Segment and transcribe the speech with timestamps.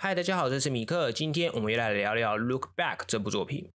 [0.00, 1.10] 嗨，大家好，这是米克。
[1.10, 3.64] 今天我们又来聊聊《Look Back》这部作品。《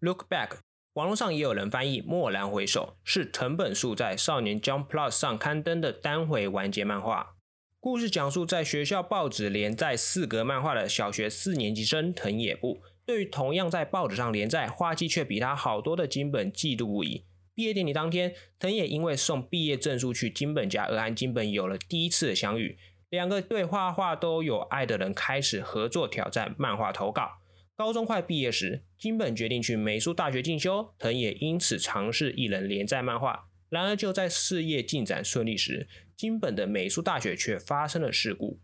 [0.00, 0.48] Look Back》
[0.94, 7.36] 网络上也有人翻译“蓦然回首”，是藤本树在少年 Jump Plus 上刊登的单回完结漫画。
[7.78, 17.24] 故事讲述在学校报纸连载四格漫画的小学四年级生藤野部，对于同样在报纸上连载画技却比他好多的金本嫉妒不已。
[17.54, 22.76] 毕业典礼当天，藤野因为送毕业证书去金本家，而和金本有了第一次的相遇。
[23.10, 27.40] 两个对画画都有爱的人开始合作挑战漫画投稿。
[27.74, 33.48] 高中快毕业时，金本决定去美术大学进修，藤野因此尝试一人连载漫画。
[33.68, 38.60] 然而就在事业进展顺利时，金本的美术大学却发生了事故。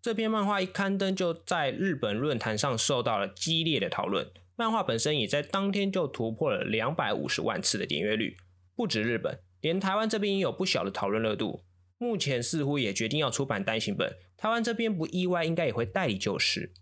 [0.00, 4.30] 这篇漫画一刊登，就在日本论坛上受到了激烈的讨论。
[4.56, 8.36] 漫画本身也在当天就突破了两百五十万次的点阅率。
[8.76, 11.64] 不止日本，连台湾这边也有不小的讨论热度。
[12.04, 16.72] 目前似乎也决定要出版单行本，台湾这边不意外，应该也会代理就是。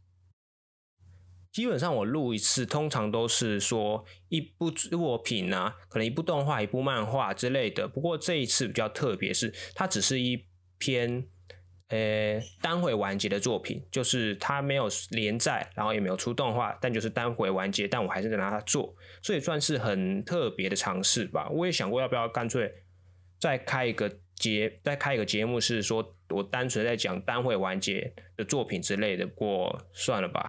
[1.52, 7.86] 基本上我录一次，通常都是说一部作品啊，可能一部动画、一部漫画之类的。
[7.86, 10.46] 不过这一次比较特别，是它只是一
[10.78, 11.24] 篇
[11.88, 17.86] 呃单回完结的作品，就是它没有连载，然后也没有出动画，但就是单回完结。
[17.86, 21.48] 但我还是在拿它做，所以算是很特别的尝试吧。
[21.50, 22.72] 我也想过要不要干脆
[23.38, 24.18] 再开一个。
[24.42, 30.48] 节再开一个节目是说，我单纯在讲单会完结的作品之类的，过算了吧。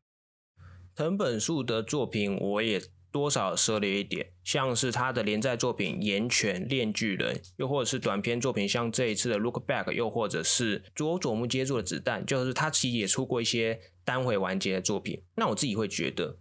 [0.95, 15.21] 藤本树的作品我也多少涉猎一点，像是他的连载作品《岩泉炼巨人》，又或者是短篇作品，像这一次的《Look Back》，又或者是佐佐木接住的子弹，就是他其实也出过一些单回完结的作品。
[15.35, 16.39] 那我自己会觉得，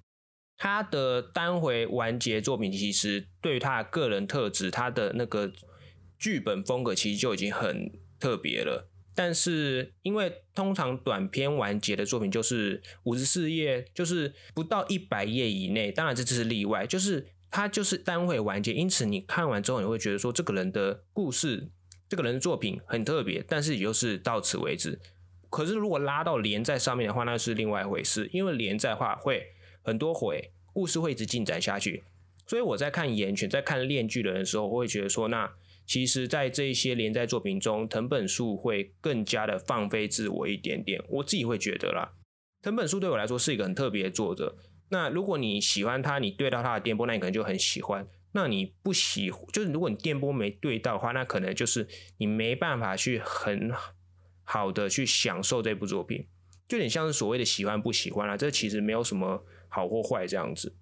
[0.57, 5.53] 他的单回完结作品其实对于他的个人特质，他的那个。
[6.23, 15.91] 剧本风格其实就已经很特别了，但是因为通常短篇完结的作品就是五十四页，就是不到一百页以内。
[15.91, 21.69] 当然这只是例外，就是它就是单会完结，因此你看完之后你会觉得说这个人的故事、
[22.09, 25.01] 这个人的作品很特别，但是也就是到此为止。
[25.51, 29.49] 可是如果拉到连载上面的话，那是另外一回事，因为连载的话会
[29.83, 32.05] 很多回，故事会一直进展下去。
[32.47, 35.51] 所以我在看《岩泉》、在看《恋剧的人》的时候，我会觉得说那。
[35.87, 41.03] 其实，在这一些连载作品中，藤本树会更加的放飞自我一点点。
[41.09, 42.13] 我自己会觉得啦，
[42.63, 44.57] 藤本树对我来说是一个很特别的作者。
[44.91, 48.07] 那如果你喜欢他，你对到他的电波，那你可能就很喜欢。
[48.33, 51.87] 那你不喜，就是如果你电波没对到的话，那可能就是
[52.19, 53.71] 你没办法去很
[54.45, 56.27] 好的去享受这部作品，
[56.69, 58.37] 就有点像是所谓的喜欢不喜欢啦。
[58.37, 60.77] 这其实没有什么好或坏这样子。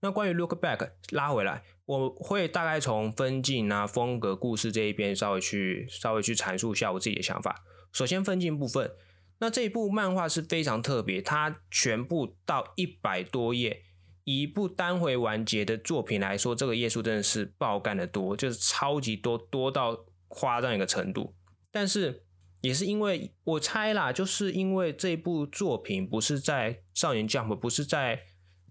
[0.00, 7.62] 那关于 look back 拉回来，我会大概从分镜啊、风格、故事这一边稍微去稍微去阐述一下我自己的想法。
[7.92, 8.92] 首先分镜部分，
[9.40, 13.82] 那这一部漫画是非常特别，它全部到一百多页，
[14.24, 21.34] 以一部单回完结的作品来说，这个页数真的是爆干的多，就是超级多，多到夸张一个程度。
[21.70, 22.24] 但是
[22.62, 28.22] 也是因为我猜啦，就是因为这部作品不是在少年 Jump，不是在。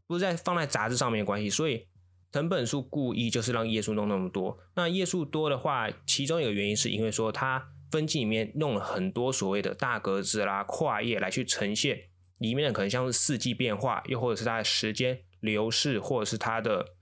[0.08, 1.88] 不是在放在杂志上面的关系，所以
[2.32, 4.58] 藤本树故意就是让页数弄那么多。
[4.76, 16.94] 那页数多的话，其中一个原因是因为说他分镜里面弄了很多所谓的大格子啦、跨页来去呈现里面的可能像是四季变化，又或者是它的时间流逝，或者是它的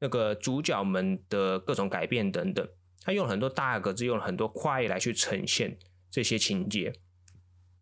[0.00, 2.68] 那个主角们的各种改变等等。
[3.02, 5.78] 他用了很多大格子，用了很多跨页来去呈现
[6.10, 6.92] 这些情节。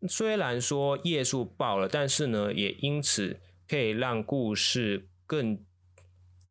[0.08, 3.40] 虽然说页数爆了，但是呢，也因此。
[3.68, 5.58] 可以让故事更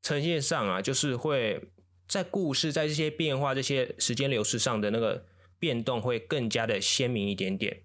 [0.06, 1.70] 呈现上啊，就是会
[2.08, 5.26] 在故事在这些变化、这些时间流逝上的那个
[5.58, 7.82] 变动会更加的鲜明一点点。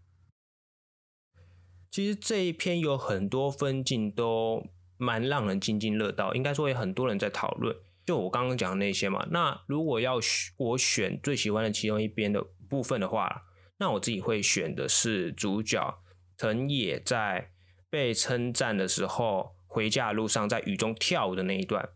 [1.91, 4.67] 其实这一篇有很多分镜都
[4.99, 7.75] 蛮让人津津乐道，应该说有很多人在讨论。
[8.05, 10.21] 就我刚刚讲的那些嘛，那如果要
[10.59, 13.47] 我选最喜欢的其中一边的部分的话，
[13.79, 16.03] 那我自己会选的是主角
[16.37, 17.53] 藤野在。
[17.93, 21.89] 被称赞的时候，回家的路上在雨中跳舞的那一段，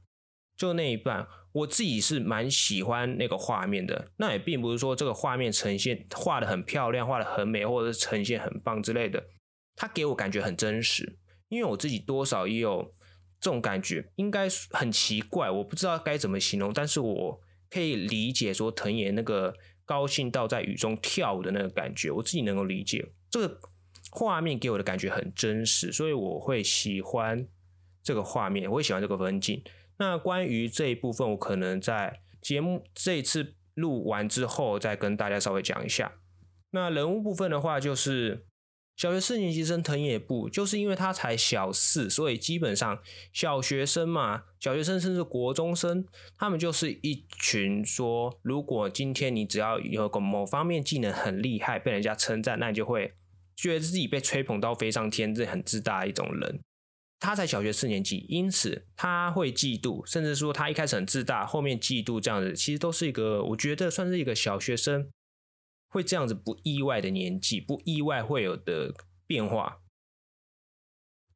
[0.56, 4.08] 就那一半，我自己是蛮喜欢那个画面的。
[4.16, 9.24] 那也并不是说这个画面呈现画的很漂亮，画的很美，或者是呈现很棒之类的。
[9.76, 11.18] 它给我感觉很真实，
[11.48, 12.94] 因为我自己多少也有
[13.40, 17.40] 这种感觉，应该很奇怪，我不知道该怎么形容，但是我
[17.70, 19.54] 可以理解说藤野那个
[19.84, 23.60] 高兴到在雨中跳舞的那个感觉，我自己能够理解这个。
[24.10, 27.48] 画面给我的感觉很真实，所以我会喜欢
[28.00, 29.60] 这个画面，我会喜欢这个风景。
[29.99, 36.12] 那关于这一部分，我可能在节目这一次录完之后，再跟大家稍微讲一下。
[36.70, 38.44] 那人物部分的话，就是
[38.96, 43.00] 小学四年级生藤野部，就是因为他才小四，所以基本上
[43.32, 46.05] 小学生嘛，小学生甚至国中生，
[46.37, 53.14] 他们就是一群说，如果今天你只要有个某方面技能很厉害，被人家称赞，那你就会
[53.56, 56.61] 觉得自己被吹捧到飞上天，这很自大一种人。
[57.20, 65.11] 他才小学四年级，因此他会嫉妒，甚至说他一开始很自大，后面嫉妒这样子，其实都是一个我觉得算是一个小学生。
[65.88, 68.93] 会这样子不意外的年纪，不意外会有的
[69.28, 69.78] 变化，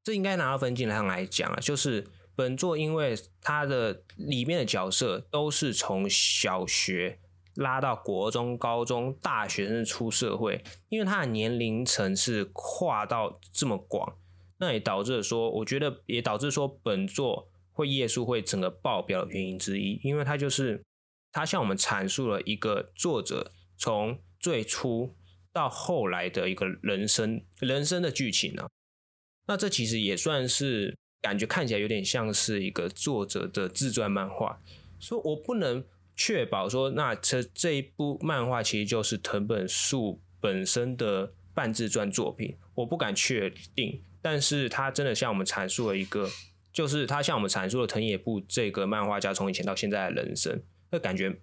[0.03, 7.21] 这应该拿到分镜上来讲啊，就是本作因为它的里面的角色都是从小学
[7.55, 14.19] 拉到国中、高中、大学甚至出社会，因为它的年龄层是跨到这么广，
[14.59, 20.83] 那也导致说，我觉得也导致说本作会页数会整个爆表的原因之一，因为它就是
[21.33, 25.15] 它向我们阐述了一个作者从最初
[25.53, 28.69] 到后来的一个人生人生的剧情呢，
[29.47, 34.61] 那这其实也算是感觉看起来有点像是一个作者的自传漫画，
[34.99, 35.85] 所以我不能
[36.15, 46.29] 确保说那这这一部漫画其实就是藤本树本身的半自传作品，我不敢确定，但是他真的向我们阐述了一个，
[46.73, 51.41] 就是他向我们阐述了藤野部这个漫画家从以前到现在的人生，那感觉。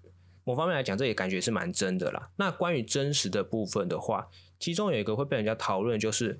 [0.47, 2.29] 某方面来讲，这也感觉是蛮真的啦。
[2.37, 4.27] 那关于真实的部分的话，
[4.59, 6.39] 其中有一个会被人家讨论，就是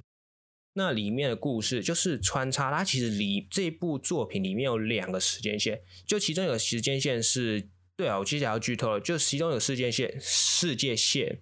[0.73, 2.71] 那里面的故事就是穿插。
[2.71, 7.67] 它其实里这部作品里面有两个时间线，就其中有时间线是，
[7.97, 11.41] 对啊，我接下来要剧透了，就其中有个时间线，世界线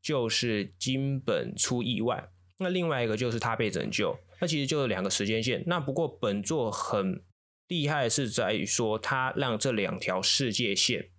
[0.00, 5.62] 就是金本出意外，那另外一个就是他被拯救，那其实就是两个时间线。
[5.66, 7.22] 那不过本作很
[7.66, 11.10] 厉害的是在于说，它让这两条世界线。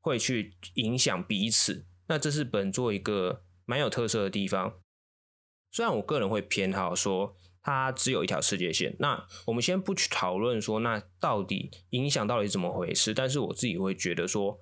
[0.00, 4.80] 会去影响彼此，那这是本作一个蛮有特色的地方。
[5.70, 14.60] 虽然我个人会偏好说它只有一条世界线，那我们先不去讨论说那到底影响到底怎么回事，但是我自己会觉得说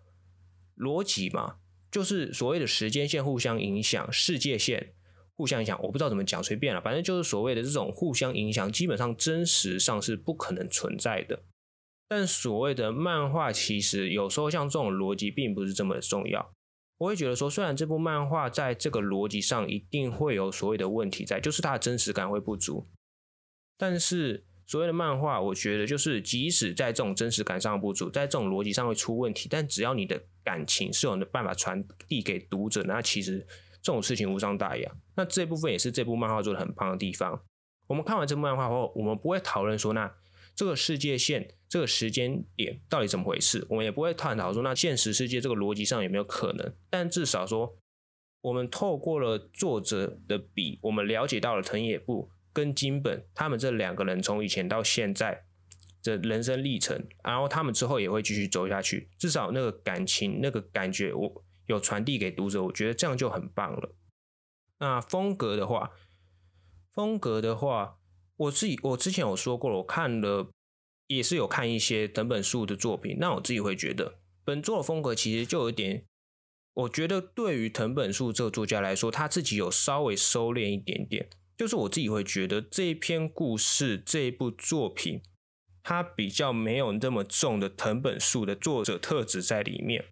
[0.76, 1.58] 逻辑嘛，
[1.92, 4.94] 就是所谓的时间线互相影响，世界线
[5.36, 11.42] 互相影响，我不知道怎么讲，随便了，反正就是所谓的这种互相影响，基本上真实上是不可能存在的。
[12.08, 16.52] 但所谓的漫画，其实有时候像这种逻辑并不是这么重要。
[16.98, 22.86] 我会觉得说，虽然这部漫画在这个逻辑上一定会有所谓的问题在，就是它的真实感会不足。
[23.76, 33.46] 但是所谓的漫画，我觉得就是即使在这种真实感上不足，在这种逻辑上会出问题，但只要你的感情是有的办法传递给读者，那其实
[33.86, 34.90] 这种事情无伤大雅。
[35.14, 37.40] 那这部分也是这部漫画做的很棒的地方。
[37.86, 40.12] 我们看完这部漫画后，我们不会讨论说那。
[40.56, 43.66] 这个世界线，这个时间点到底怎么回事？
[43.68, 46.74] 我们也不会探讨说，那现实世界这个逻辑上有没有可能？
[46.88, 47.76] 但至少说，
[48.40, 55.44] 我们透过了作者的笔，我们了解到了藤野部跟金本他们这两个人从以前到现在
[56.02, 59.10] 的人生历程，然后他们之后也会继续走下去。
[59.18, 63.94] 至少那个感情、那个感觉，我有传递给读者，我觉得这样就很棒了。
[64.78, 65.92] 那风格的话，
[66.92, 67.98] 风格的话。
[68.38, 70.50] 我自己我之前有说过了，我看了
[71.06, 76.04] 也是有看一些藤本树的作品，那我自己会觉得本作的风格其实就有点，
[76.74, 85.22] 我觉得对于藤本树这个作家来说，他自己有稍微收敛一点点，就是我自己会觉得这一篇故事这一部作品，
[85.82, 90.04] 它比较没有那么重的藤本树的作者特质在里面。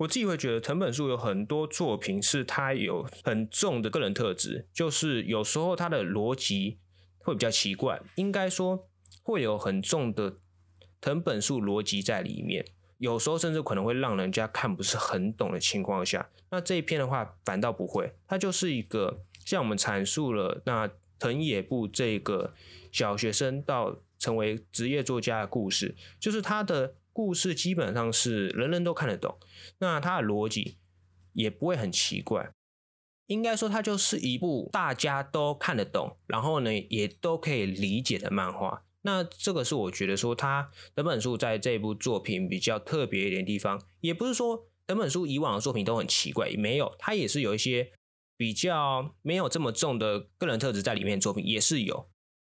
[0.00, 6.78] 我自己会觉得藤本树有很多作品是他有很重的个人特质，就是有时候他的逻辑。
[7.22, 8.88] 会比较奇怪，应该说
[9.22, 10.38] 会有很重的
[11.02, 12.64] 藤本树逻辑在里面，
[12.96, 22.54] 有时候甚至可能会让人家看不是很懂的情况下，那这一篇的话反倒不会，它就是一个像我们阐述了那藤野部这个
[22.90, 29.38] 小学生到成为职业作家的故事，就是他的故事基本上是人人都看得懂，
[29.78, 30.78] 那他的逻辑
[31.32, 32.52] 也不会很奇怪。
[33.26, 38.82] 应该说，它就是一部大家都看得懂，然后呢，也都可以理解的漫画。
[39.02, 47.92] 那这个是我觉得说，它等本书在这部作品比较特别一点地方，也不是说等本书以往的作品都很奇怪，没有，它也是有一些
[48.36, 52.08] 比较没有这么重的个人特质在里面作品也是有。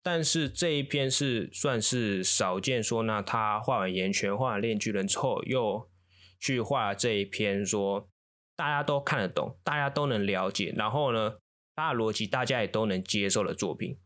[0.06, 5.90] 但是这一篇是算是少见，说那他画完岩泉、画完炼巨人之后，又
[6.38, 8.08] 去画这一篇说。
[8.54, 11.34] 大家都看得懂，大家都能了解，然后呢，
[11.74, 13.98] 他的逻辑大家也都能接受的作品。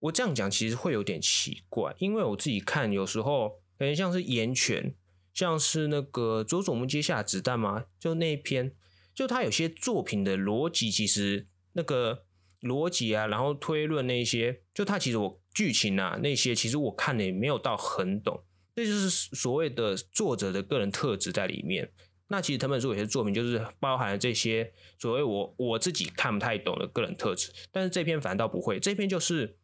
[0.00, 4.94] 我这样讲其实会有点奇怪，因为我自己看有时候感觉像是岩泉，
[5.32, 7.84] 像是那个佐佐木接下子弹吗？
[7.98, 8.74] 就那一篇，
[9.14, 12.26] 就他有些作品的逻辑其实那个
[12.62, 21.92] 逻辑啊，然后推论那些，就他其实我剧情啊那些，其实我看的也没有到很懂，这就是所谓的作者的个人特质在里面。
[22.30, 29.56] 那其实藤本树有些作品就是包含了这些所谓我我自己看不太懂的个人特质，但是这篇反倒不会，这篇就是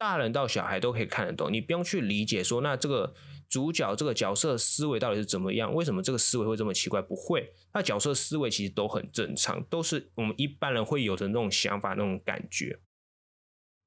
[0.00, 3.12] 大人到小孩都可以看得懂，你不用去理解说那这个
[3.50, 7.02] 主角这个角色思维到底是怎么样，为什么这个思维会这么奇怪？
[7.02, 12.80] 不会，那角色思维其实都很正常，都是我们一般人会有的那种想法那种感觉。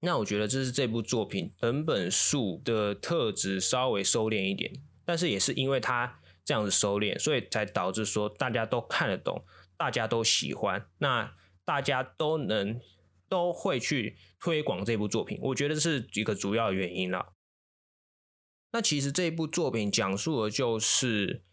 [0.02, 4.72] 那我觉得这是这部作品藤本树的特质稍微收敛一点，
[5.04, 6.20] 但是也是因为他。
[6.46, 9.46] 这样子收敛，所以才导致说大家都看得懂，
[9.78, 12.82] 大家都喜欢，那大家都能
[13.34, 17.34] 都会去推广这部作品，我觉得是一个主要原因了。
[18.72, 21.44] 那其实这部作品讲述的就是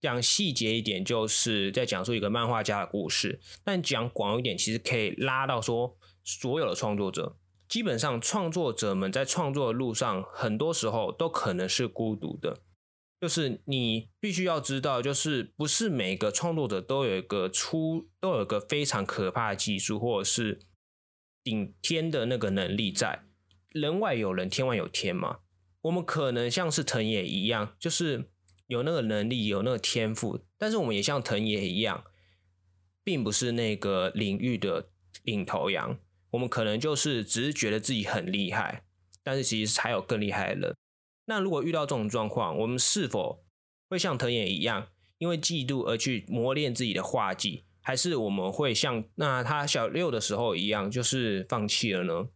[0.00, 7.36] 讲细节一点，就是在讲述一个漫画家的故事；但讲广一点，其实可以拉到说所有的创作者，
[7.68, 12.62] 基本上创作者们在创作的路上，很多时候都可能是孤独的。
[13.20, 20.60] 就是你必须要知道，就是不是每个创作者都有一个出都有一个非常可怕的技术，或者是
[21.48, 23.22] 顶天的那个能力在。
[23.70, 25.38] 人外有人，天外有天嘛。
[25.80, 28.28] 我们可能像是藤野一样，就是
[28.66, 32.04] 有那个能力，有那个天赋，但是我们也像藤野一样，
[33.02, 34.90] 并不是那个领域的
[35.22, 35.98] 领头羊。
[36.32, 38.84] 我们可能就是只是觉得自己很厉害，
[39.22, 40.76] 但是其实还有更厉害的人。
[41.24, 43.46] 那如果遇到这种状况，我们是否
[43.88, 52.28] 会像藤野一样，因为嫉妒而去磨练自己的画技，还是我们会像那他小六的时候一样，就是放弃了呢？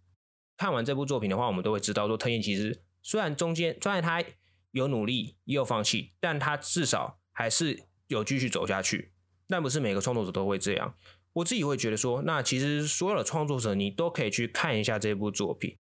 [0.56, 4.24] 看完这部作品的话，我们都会知道说，藤野其实虽然中间虽然他
[4.70, 9.12] 有努力也有放弃，但他至少还是有继续走下去。
[9.46, 10.94] 但不是每个创作者都会这样。
[11.34, 15.76] 我自己会觉得说，那其实所有的创作者，你都可以去看一下这部作品。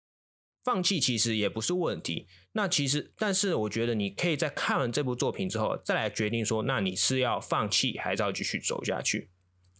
[0.63, 2.25] 放弃其实也不是问题。
[2.53, 9.29] 那其实，但是我觉得你可以在看完这部作品之后，再来决定说，那你是要放弃还是要继续走下去？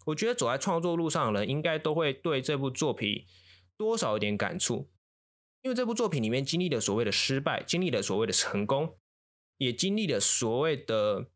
[0.07, 3.25] 我觉得走在创作路上的人，应该都会对这部作品
[3.77, 4.89] 多少有点感触，
[5.61, 8.97] 因为这部作品里面经历了所谓的失败，经历了所谓的成功，
[9.57, 11.27] 也经历了所谓的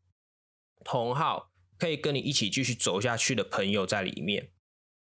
[0.84, 4.50] 同好可以跟你一起继续走下去的朋友在里面。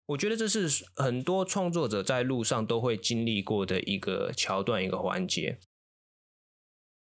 [0.07, 5.59] 我觉得这是很多创作者在路上都会经历过的一个桥段、一个环节。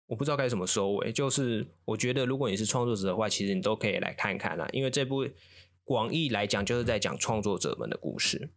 [0.06, 5.28] 我不知道该怎么收尾，就是我觉得如果你是创作者的话，其实你都可以来看看啦，因为这部
[5.86, 8.50] 广义来讲就是在讲创作者们的故事。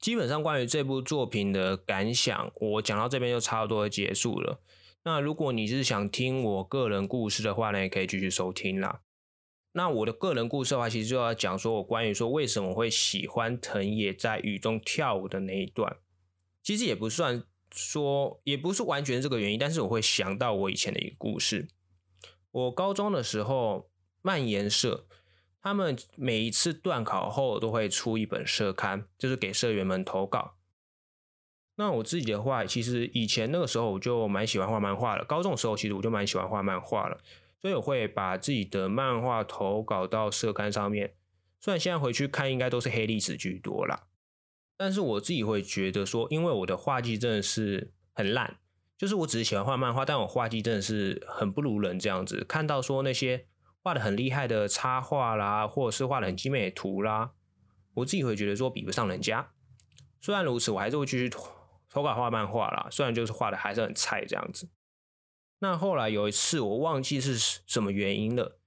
[0.00, 4.62] 基本上关于这部作品的感想，我讲到这边就差不多结束了。
[5.04, 9.02] 那如果你是想听我个人故事的话呢，也可以继续收听啦。
[9.72, 15.98] 那我的个人故事的话，其实就要讲说我关于说为什么会喜欢藤野在雨中跳舞的那一段，
[16.62, 21.68] 其实也不算说，也不是完全这个原因，但是我会想到我以前的一个故事。
[22.50, 23.90] 我高中的时候，
[24.22, 25.06] 漫研社
[25.62, 30.56] 他们每一次段考后都会出一本社刊，就是给社员们投稿。
[31.76, 35.24] 那我自己的话，其实以前那个时候我就蛮喜欢画漫画了。
[35.24, 37.20] 高中的时候，其实我就蛮喜欢画漫画了。
[37.60, 41.14] 所以我会把自己的漫画投稿到社刊上面，
[41.60, 44.08] 虽然现在回去看应该都是黑历史居多啦，
[44.76, 48.58] 但是我自己会觉得说，因为我的画技真的是很烂，
[48.98, 52.44] 就是我只是喜欢画漫画，但我画技真的是很不如人这样子。
[52.48, 53.46] 看到说那些
[53.82, 57.32] 画的很厉害的插画啦，或者是画的很精美的图啦，
[57.94, 59.50] 我自己会觉得说比不上人家。
[60.20, 64.70] 虽然如此，我还是会继续投稿画漫画啦，虽然就是画的还是很菜这样子。
[65.58, 67.36] 那后来有一次，我忘记是
[67.66, 68.58] 什么原因了，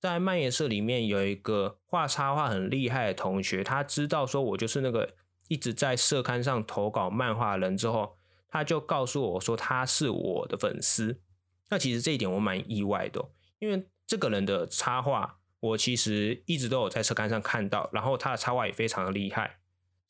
[0.00, 5.14] 在漫研社里面有一个画插画很厉害的同学，他知道说我就是那个
[5.48, 8.18] 一直在社刊上投稿漫画人之后，
[8.48, 11.20] 他就告诉我说他是我的粉丝。
[11.68, 19.60] 那其实这一点我蛮意外的，因为这个人的插画我其实一直都有在车刊上看到，然后他的插画也非常的厉害，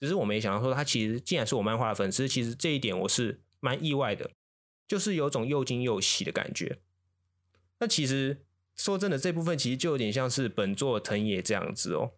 [0.01, 4.31] 只是我没想到说他其实竟然是我漫画的粉丝，其实这一点我是蛮意外的。
[4.89, 6.79] 就是有种又惊又喜的感觉。
[7.79, 12.13] 那其实说真的，这部分其实就有点像是本作藤野这样子哦，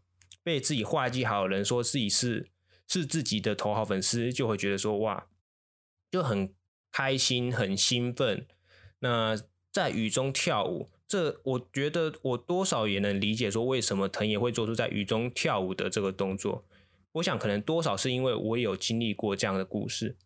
[0.44, 2.48] 被自己画技好的人说自己是
[2.86, 5.26] 是自己的头号粉丝，就会觉得说哇，
[6.12, 6.54] 就很
[6.92, 8.46] 开心、很兴奋。
[9.00, 9.36] 那
[9.72, 16.64] 在雨中跳舞，这我觉得我多少也能理解说为什么藤野会做出在雨中跳舞的这个动作。
[17.12, 20.16] 我想可能多少是因为我也有经历过这样的故事。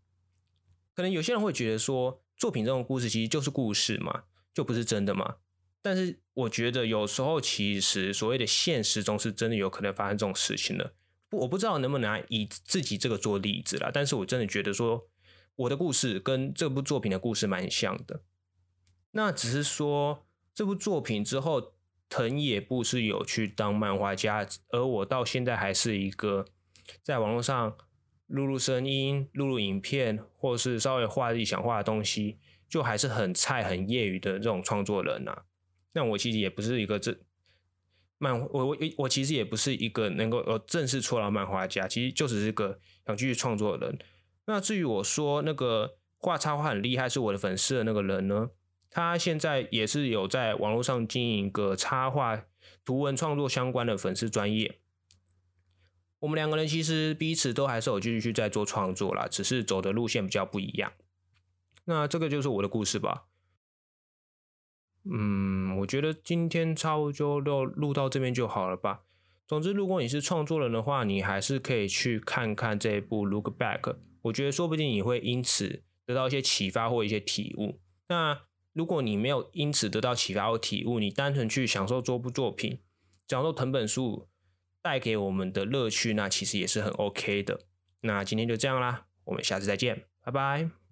[0.95, 2.23] 可能有些人会觉得说。
[2.39, 5.37] 作品这种故事其实就是故事嘛，就不是真的嘛。
[5.81, 10.93] 但是我觉得有时候其实所谓的现实中是真的有可能发生这种事情的。
[11.31, 15.09] 不我不知道能不能以自己这个做例子啦，但是我真的觉得说
[15.55, 18.21] 我的故事跟这部作品的故事蛮像的。
[19.13, 20.27] 那只是说
[20.57, 21.75] 这部作品之后，
[22.09, 26.47] 藤野不是有去当漫画家，而我到现在还是一个
[27.03, 27.77] 在网络上
[28.27, 32.39] 录录声音、录录影片，或是稍微画自己想画的东西，
[32.71, 35.43] 就还是很菜、很业余的这种创作人呐。
[35.93, 37.19] 那我其实也不是一个这。
[38.17, 43.99] 漫我我我其实也不是一个能够呃正式出来漫画家，其实就只是个想继续创作的人。
[44.47, 48.49] 那至于我说那个画插画很厉害是我的粉丝的那个人呢，
[48.97, 52.47] 他现在也是有在网络上经营一个插画
[52.83, 54.79] 图文创作相关的粉丝专业。
[56.21, 60.95] 我们两个人其实彼此都还是有继续在做创作啦，只是走的路线比较不一样。
[61.85, 63.25] 那这个就是我的故事吧。
[65.05, 69.03] 嗯，我觉得今天差不多就录到这边就好了吧。
[69.47, 73.81] 总之，如果你是创作人的话，你还是可以去看看这一部《Look Back》。
[74.23, 77.79] 我觉得说不定你会因此得到一些启发或一些体悟。
[78.09, 78.41] 那
[78.77, 82.79] 如果你没有因此得到启发或体悟，你单纯去享受这部作品，
[83.27, 84.29] 享受藤本树
[84.83, 87.61] 带给我们的乐趣，那其实也是很 OK 的。
[88.03, 90.86] 那今天就这样啦，我们下次再见，拜拜。